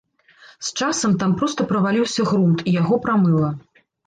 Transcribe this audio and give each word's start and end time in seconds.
З 0.69 0.71
часам 0.79 1.11
там 1.23 1.35
проста 1.41 1.67
праваліўся 1.73 2.27
грунт, 2.31 2.65
і 2.69 2.75
яго 2.81 3.01
прамыла. 3.05 3.53